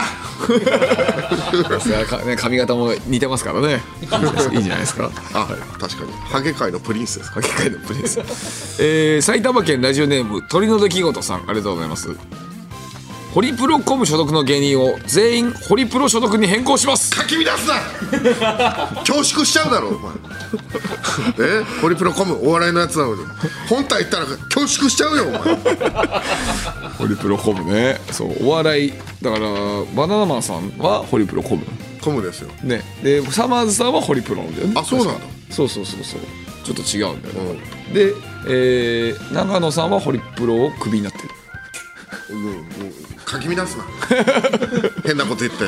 [2.25, 3.83] ね髪型も似てますからね。
[4.03, 5.11] いいじゃないですか。
[5.35, 5.47] あ
[5.79, 6.13] 確かに。
[6.31, 7.19] ハゲ界のプリンス。
[7.19, 8.19] ですかかけ替えのプリンス、
[8.81, 11.45] えー埼玉県ラジオネーム鳥の出来事さん。
[11.49, 12.09] ありがとうございます
[13.39, 17.15] ホリプロコム所属の芸人を全員ホリプロ所属に変更します。
[17.15, 17.77] かき乱すな。
[19.07, 20.13] 恐縮しちゃうだろお前。
[21.61, 21.63] え？
[21.81, 23.23] ホリプロコムお笑いのやつなのに。
[23.69, 25.41] 本体言ったら恐縮しちゃうよお前。
[26.99, 28.01] ホリプロコムね。
[28.11, 29.49] そうお笑いだから
[29.95, 31.63] バナナマンさんはホリプロコム。
[32.01, 32.51] コムですよ。
[32.65, 32.83] ね。
[33.05, 35.21] でさまぁ〜ずさんはホリプロなんだよねあそうなんだ。
[35.51, 36.21] そうそうそうそう。
[36.65, 37.61] ちょっと違うんだよね、
[37.95, 38.15] で、
[38.49, 41.29] えー永野さんはホリプロをクビになってる。
[41.29, 41.38] うんうん
[43.25, 43.85] かき乱すな。
[45.05, 45.65] 変なこと言って。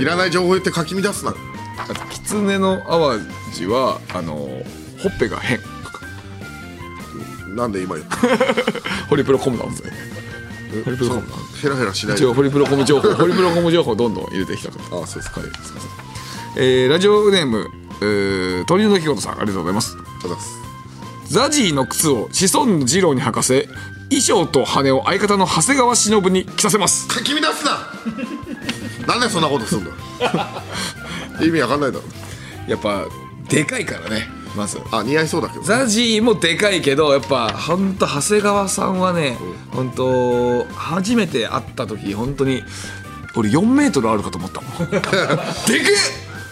[0.00, 1.34] いらない情報言ってかき乱すな。
[1.78, 4.34] あとキツネの淡路はあの
[4.98, 5.58] ほっぺが変。
[7.56, 8.16] なんで今言った？
[9.08, 9.90] ホリプロコムなんですね
[10.84, 11.22] ホリプロコム
[11.60, 12.22] ヘラヘラしないで。
[12.22, 14.84] 一応ホリプロコム情報 ホリプロコム情報どんどん入れてきたから。
[15.02, 15.30] あそうです。
[15.32, 15.50] かはい。
[15.50, 15.90] すいません
[16.56, 17.70] えーラジオネーム、
[18.02, 19.94] えー、鳥の木ことさんありがとうございます。
[19.94, 20.60] ありがとうございます。
[21.32, 23.68] ザジーの靴を子孫二郎に履かせ
[24.10, 27.06] 衣装と羽を相方の長谷川忍に着させます。
[27.08, 27.78] かき乱すな。
[29.06, 29.90] なんでそんなことすんだ
[31.40, 32.04] 意味わかんないだろ。
[32.66, 33.04] やっぱ
[33.48, 34.80] でかいからねまず。
[34.90, 39.38] あ似合いそうだけどザジーもでかいけどやっぱ本当長谷川さんはね
[39.72, 42.62] 本当初めて会った時本当に
[43.36, 44.90] 俺4メートルあるかと思ったもん。
[44.90, 45.06] でけ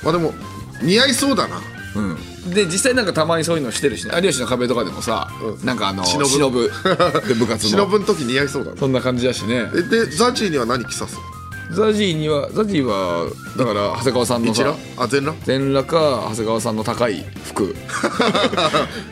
[0.02, 0.32] まあでも
[0.80, 1.56] 似合いそうだな。
[1.56, 4.12] え、うん、で実際なんかたまにそういうのしてるしね。
[4.16, 5.28] 有吉の壁とかでもさ、
[5.64, 6.70] なんかあの忍ぶ。
[7.26, 7.70] で部活の。
[7.70, 9.70] 忍ぶの時似合いそうだなそんな感じだしね。
[9.74, 11.16] えでザジーには何着さす
[11.70, 15.44] ザジーにはザジーはだから長谷川さんの一さ覧あ全裸？
[15.44, 17.64] 全裸か長谷川さんの高い服。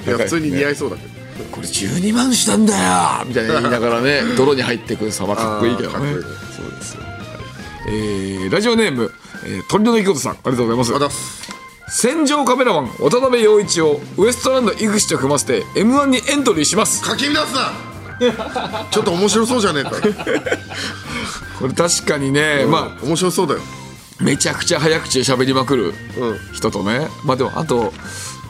[0.06, 1.16] いや普通に似合いそうだけど。
[1.52, 5.96] これ12万したんだよみたいな言いながらね 泥に入ってくさまかっこいいけどね。
[5.96, 7.12] そうですよ、はい。
[7.88, 9.12] えーラジオネーム、
[9.44, 17.02] えー、鳥の生きことさんありがとうございます戦場カメラマン渡辺陽一をウエストランド井口と組ませて m 1にエントリーします。
[17.02, 17.72] かき乱すな。
[18.90, 19.90] ちょっと面白そうじゃねえか。
[21.60, 23.60] これ確かにね、ま面白そうだよ。
[24.20, 26.38] あめちゃくちゃ早口で喋りまくるうん。
[26.52, 27.08] 人とね。
[27.24, 27.92] まあでもあと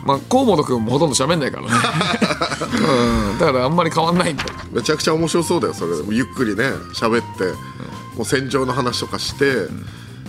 [0.07, 1.69] まあ河本君もほとんど喋んないからね、
[3.33, 7.45] うん、だからあんまり変わんないんだめちゃくちゃ面白そうだよそれゆっくりね喋って、
[8.17, 9.67] もう戦場の話とかして、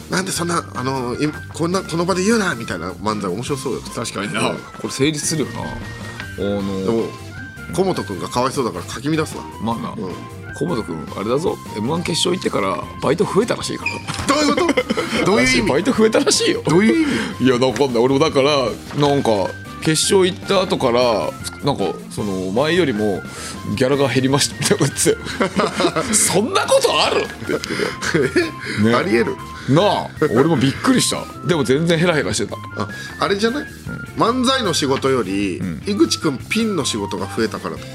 [0.09, 1.17] なんでそんなあのい
[1.53, 3.81] こんなこの場で言うなみたいな漫才面白そうよ。
[3.93, 4.41] 確かにな、
[4.79, 5.61] これ成立するよな。
[5.61, 7.03] あのでも
[7.73, 9.93] 小本君がかわいそうだからかき乱すなまあな、
[10.57, 11.57] 河本君あれだぞ。
[11.75, 14.33] m 1決勝行ってからバイト増えたらしいから。
[14.33, 14.73] どういうこ
[15.23, 15.25] と？
[15.25, 15.69] どういう意味？
[15.69, 16.63] バイト増えたらしいよ。
[16.65, 17.05] どういう意
[17.39, 17.45] 味？
[17.45, 19.31] いやわかんない俺もだからなんか
[19.81, 21.29] 決勝行った後から
[21.63, 23.21] なんかその前よりも
[23.75, 25.13] ギャラが減りましたみたいなこと言
[26.05, 26.13] って。
[26.15, 27.21] そんなことある？
[27.21, 27.59] って言っ
[28.31, 28.95] てね。
[28.95, 29.35] ありえる。
[29.35, 31.25] たなあ俺もびっくりした。
[31.47, 32.55] でも全然ヘラヘラしてた。
[32.81, 32.87] あ
[33.19, 33.65] あれじゃない、
[34.15, 37.87] 漫才の仕事より、井口君ピンの仕事が増えたからとか。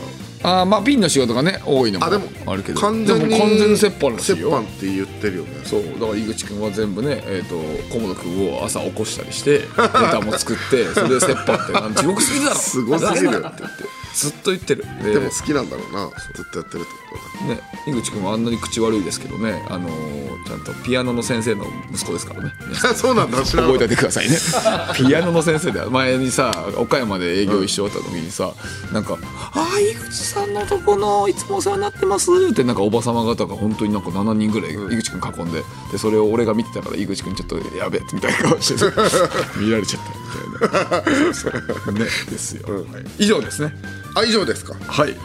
[0.44, 2.80] あーまあピンの仕事がね多いのもあでもあるけど。
[2.80, 5.50] 完全にでも完全に折半らしいよ折半って言ってるよね。
[5.64, 5.84] そう。
[5.84, 7.56] だから井口君は全部ね、えー、と
[7.96, 9.66] 菰野君を朝起こしたりしてネ
[10.10, 12.56] タも作ってそれで折半ってなん 地獄すぎるだろ。
[12.58, 13.26] すごすぎる。
[13.28, 14.84] って言ってずっと言ってる。
[15.02, 16.10] ででも好きなんだろうな。
[16.34, 22.52] ずっとやってるってことだね、井口君はあんなに口悪いですけどね、あのーちゃんとピアノの先生の息子ですからね。
[22.66, 23.42] 皆さんそうなんだ。
[23.42, 24.36] 知らな覚えておいてくださいね。
[24.96, 28.52] ピアノの先生で前にさ岡山で営業一緒だった時にさ、
[28.92, 29.18] なんか
[29.54, 38.84] 「ああ井口さんのとこのいつもお世話になってます」ってなんかおば様方が本当になんか7人ぐらい井口君囲んででそれを俺が見てたから井口君ちょっとやべえみたいな顔して
[39.58, 41.32] 見られちゃったみたいな。
[41.34, 41.52] そう
[41.84, 41.92] そう。
[41.92, 43.74] ねですよ、はい以上ですね
[44.14, 44.74] あ以上ですか。
[44.86, 45.16] はい。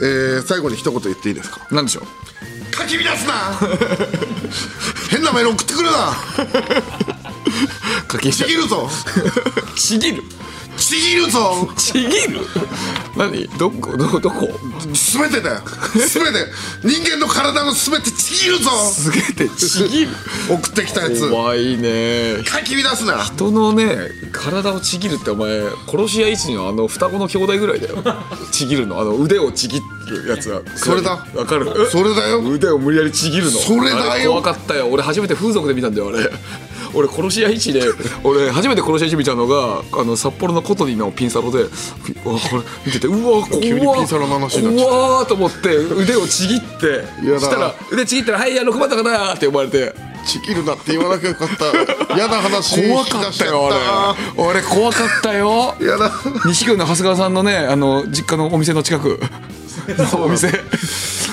[0.00, 1.66] えー、最後に一言言っていいですか。
[1.70, 2.74] なんでしょう？
[2.74, 3.34] かき乱すな。
[5.10, 6.12] 変なメール送ってくるな。
[8.08, 8.88] 課金しちぎるぞ。
[8.88, 8.90] う
[9.78, 10.22] ちぎる
[10.76, 11.68] ちぎるぞ。
[11.76, 12.40] ちぎる？
[13.16, 13.46] 何？
[13.58, 14.48] どこどどこ？
[14.94, 15.60] すべてだよ。
[16.06, 16.46] すべて。
[16.82, 18.70] 人間の体のすべてちぎるぞ。
[18.70, 20.10] すげえちぎる。
[20.50, 21.30] 送ってきたやつ。
[21.30, 22.42] 怖いね。
[22.44, 23.22] かき乱すな。
[23.22, 23.96] 人のね
[24.32, 28.02] 体をちぎるってお前殺し屋一のあの双子の兄弟ぐらいだよ。
[28.50, 29.00] ちぎるの。
[29.00, 30.62] あの腕をちぎるやつは。
[30.76, 31.26] それだ。
[31.34, 31.90] わかる。
[31.90, 32.40] それだよ。
[32.40, 33.50] 腕を無理やりちぎるの。
[33.52, 34.32] それだよ。
[34.32, 34.88] 怖かったよ。
[34.90, 36.28] 俺初めて風俗で見たんだよあれ
[36.94, 37.82] 俺殺し屋一で
[38.24, 41.64] 俺初めて殺し屋一見たのがあの札幌のコトニのピンサロで
[42.04, 44.96] ピうわこれ見ててうわ怖急にピンサロの話になっちゃった。
[44.96, 47.04] うわーと思って腕をちぎって
[47.38, 50.12] したら腕ちぎったら「はいいや6番だから」って呼ばれて。
[50.24, 51.64] ちぎるなって言わなきゃよかった。
[52.14, 54.42] 嫌な話怖かったよあれ。
[54.44, 55.74] 俺怖かったよ。
[55.80, 56.12] れやだ。
[56.46, 59.20] 西区の長谷川さんのねあの実家のお店の近く。
[59.88, 60.48] のお店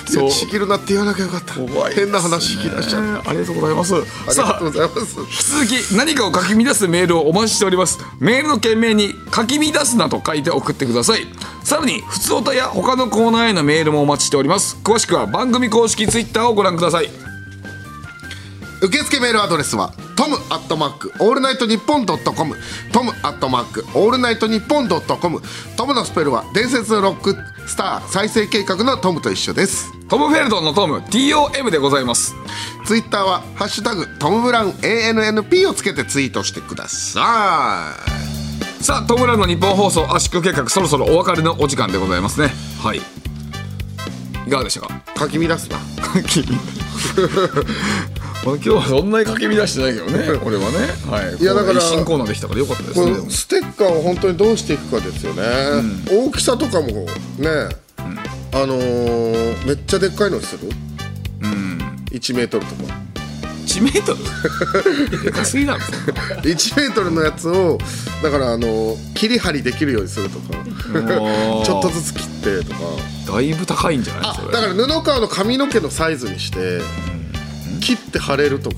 [0.10, 0.32] そう。
[0.32, 1.56] ちぎるなって言わなきゃよかった。
[1.56, 3.96] 怖い変な話引き出しちゃったありがとうございます。
[3.96, 5.20] ありがさあとうございます。
[5.20, 8.00] 引き続き何かをかき乱すメールをお待ちしております。
[8.20, 11.28] メールの件名にかき乱すなと書いて送ってください。
[11.64, 14.78] さらに普通歌や他のコーナーへのメールもお待ちしております。
[14.84, 17.29] 詳しくは番組公式ツイッターをご覧ください
[18.82, 22.56] 受付メールアドレスはトムアットマークオールナイトニッポンドットコム
[22.94, 25.42] トムアットマークオールナイトニッポンドットコム
[25.76, 27.36] トムのスペルは伝説のロック
[27.68, 29.92] スター再生計画のトムと一緒です。
[30.08, 32.34] トム・フェルトンのトム TOM でございます。
[32.86, 37.94] ツイッターは「ハッシュタグトム・ブラウン ANNP」をつけてツイートしてくださ
[38.80, 38.84] い。
[38.84, 42.52] さあトムランの日本放送圧縮計画そろそろお別れのお時間でございますね。
[42.82, 42.98] はい。
[42.98, 45.02] いかがでしたか？
[45.16, 45.78] かき乱すな。
[45.78, 46.44] かき
[48.44, 50.78] 今日はそんなにかき乱してないけどね これはね。
[51.10, 51.42] はい。
[51.42, 55.44] いやだから新コーナーでしたからよかったですこねのステッカーを本当にどうしていくかですよね、
[56.10, 57.06] 大きさとかもね、
[58.54, 60.70] あのーめっちゃでっかいのにする、
[62.12, 62.94] 1メートルとか。
[63.68, 64.14] 1メート
[65.14, 65.20] ル？
[65.26, 67.78] でかすぎなのそんな1メートルのやつを
[68.24, 70.56] だからあのー切り張りできるようにするとか。
[71.66, 72.28] ちょっとずつ切っ
[72.62, 72.80] てとか。
[73.34, 74.52] だいぶ高いんじゃない？
[74.52, 76.82] だから布川の髪の毛のサイズにして
[77.80, 78.78] 切って貼れるとか。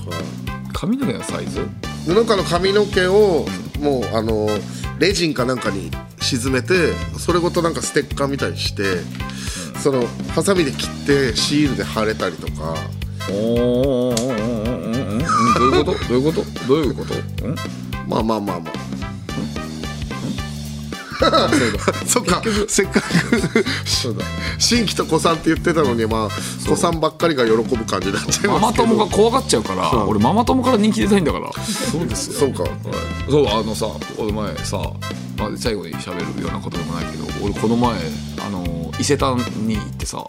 [0.73, 1.67] 髪の毛のサイズ？
[2.05, 3.45] 布川の髪の毛を
[3.79, 4.47] もうあの
[4.99, 8.83] レジンかなんかに沈めてそれごとなんかステッカーみたいにして
[9.79, 12.75] そのハサミで切ってシールで貼れたりとか。
[13.29, 16.07] おおどういうこと？
[16.07, 16.67] どういうこと？
[16.67, 17.13] どういうこと？
[17.47, 17.55] ん？
[18.07, 19.10] まあまあまあまああ
[22.05, 23.07] そっかせっかく
[24.57, 31.51] 新規と子さんって言ってたのにまあ子さんばっかりが喜ぶ感じになっちゃいママ友が怖がっちゃうから俺ママ友から人気出たいんだから。
[31.63, 32.39] そうですよ。
[32.39, 32.63] そうか。
[33.29, 33.85] そうあのさ
[34.17, 34.77] この前さ、
[35.37, 37.93] まあ、最後に喋るようなことでもないけど俺この前
[38.45, 40.25] あの伊勢丹に行ってさ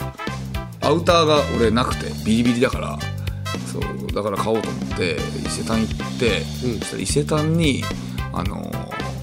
[0.81, 2.99] アウターが俺なくてビリビリだから
[3.73, 6.79] そうだから買おうと思って伊勢丹行って、うん。
[6.81, 7.85] そしたら伊勢丹に
[8.33, 8.71] あの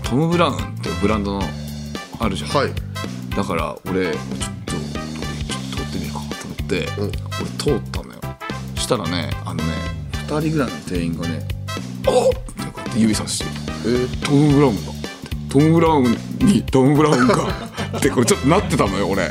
[0.09, 1.41] トム・ブラウンってブランドの
[2.19, 2.69] あるじゃん、はい。
[3.35, 4.23] だから俺ちょっ
[4.65, 4.81] とちょっ
[5.71, 7.11] と通ってみようかと思って、うん。
[7.69, 8.19] 俺通ったのよ。
[8.75, 9.73] したらねあのね
[10.27, 11.47] 2人ぐらいの店員がね
[12.07, 13.45] 「おっ!」ってこうやって指さして
[13.85, 13.89] 「え。
[13.89, 14.91] ー、トム・ブラウンだ」
[15.49, 17.47] トム・ブラウンにトム・ブラウンか
[17.97, 19.23] ってこれちょっとなってたのよ俺。
[19.25, 19.29] え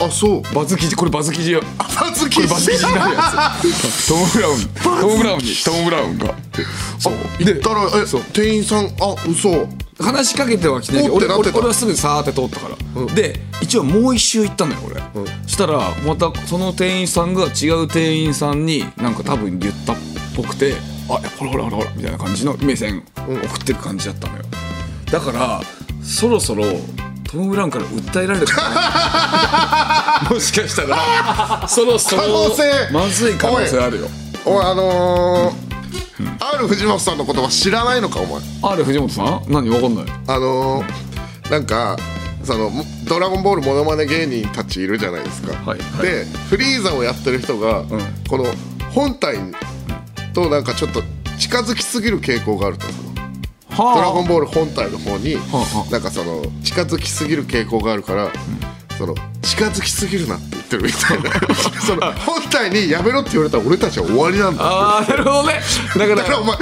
[0.00, 0.42] あそう。
[0.54, 1.62] バズ記事これバズ記事よ。
[1.78, 4.08] バズ記これバズ記事になるやつ。
[4.08, 6.30] トム・ブラウントム・ブラウンにトム・ブラウンが。
[6.30, 6.66] って
[6.98, 7.44] そう。
[7.44, 8.22] でだからえそう。
[8.32, 9.68] 店員さんあ嘘
[10.00, 19.96] 話しかけてはきてないけど俺俺俺はすぐさーって通ったから、で一応もう一周行ったのよ俺、したらまたその店員さんが違う店員さんになんか多分言ったっ
[20.36, 20.74] ぽくて
[21.10, 24.44] 「あほらほらほらほら」みたいな感じの目線送ってる感じだったのよ。
[25.10, 25.60] だから
[26.02, 26.64] そろそろ
[27.24, 30.28] トム・ブラウンから訴えられるかな。
[30.34, 32.62] もしかしたらそろそろ可能性。
[32.92, 34.08] まずい可能性あるよ。
[34.44, 35.61] おいあのー
[36.40, 38.40] R 藤本さんの言葉知らないのかお前。
[38.62, 39.52] あれ藤本さん？
[39.52, 39.68] 何？
[39.70, 40.04] わかんない。
[40.28, 41.96] あのーなんか
[42.44, 42.70] その
[43.06, 46.02] 「ドラゴンボール」モノマネ芸人たちいるじゃないですか、はいはい。
[46.02, 47.84] でフリーザをやってる人が、
[48.28, 48.46] この
[48.94, 49.36] 本体
[50.32, 51.02] となんかちょっと
[51.38, 55.36] 近づきすぎる傾向があるとそのはドラゴンボール本体の方に
[55.90, 58.32] なんかその近づきすぎる傾向があるから、
[58.98, 61.30] その近づきすぎるなって言ってるみたいな。
[61.84, 64.64] その本体にやめろって言われたら俺たちは終わりなんだ。
[64.64, 65.60] ああなるほどね。
[65.96, 66.56] だからだからお前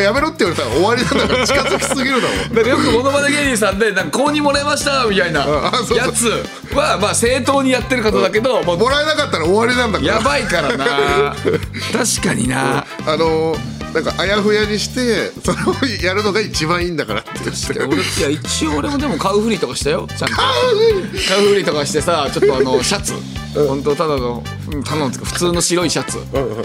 [0.00, 6.44] ややめろって言われたら終わりなんだから近づきすぎるだろだからよくモノマネ芸人さんでなんか公認もらいましたみたいなやつ。
[6.74, 10.14] はまあ正当にやってる方だけどもうもらえなかったら終わりなんだから。
[10.14, 11.36] やばいからな。
[11.92, 12.84] 確かにな。
[13.06, 13.56] あの
[13.94, 17.84] なんかあやふやにしてそのやるのが一番いいんだからって言って。
[17.84, 20.08] 俺いや一応俺もでも買うふりとかしたよ。
[20.08, 20.34] ちゃんと。
[20.34, 23.14] 買うふりとかしてさちょっとあのシャツ
[23.54, 26.18] 本当ただのうんただの普通の白いシャツ。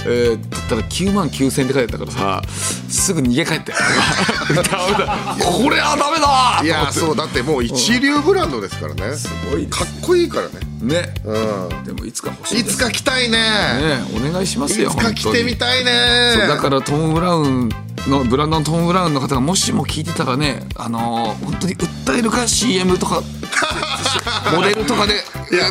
[0.07, 2.41] えーだったら9万9000円って書いてあったからさ
[2.89, 3.71] すぐ逃げ帰って。
[5.41, 9.15] これはダメだいやそうだってもう一流ブランドですからね。
[9.15, 10.53] すごいかっこいいからね。
[10.81, 11.13] ね。
[11.23, 11.37] う
[11.81, 11.83] ん。
[11.83, 13.37] でもいつか欲しいいつか来たいね。
[13.37, 16.47] ねお願いしますよいつか来てみたいね。
[16.47, 17.69] だからトム・ブラウン
[18.07, 23.21] のブランドのトム・ブラウンの方がもしも聞いてたらねあのー本当に訴えるか？CM とか。
[24.55, 25.23] モデルとかで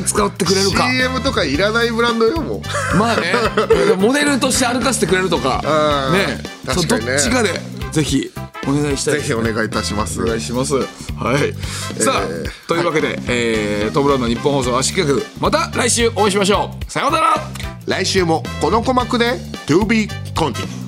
[0.05, 2.63] 使ってくれるか？CM とかいらないブランドよも
[2.95, 2.97] う。
[2.97, 3.35] まあね。
[3.99, 5.63] モデルとして歩かせてくれるとか。
[6.13, 6.43] ね。
[6.67, 7.17] 確かにね。
[7.17, 7.61] っちかで
[7.93, 8.31] ぜひ
[8.67, 9.21] お願いしたいね。
[9.23, 10.21] ひお願いいたします。
[10.23, 10.75] お願いします。
[10.75, 10.85] はい。
[12.03, 16.93] さあ、えーというわけで、えートム・ブラウンの日本放送圧縮企画、また来週お会いしましょう。
[16.93, 17.35] さようなら。
[17.87, 20.88] 来週もこの鼓膜で To be continued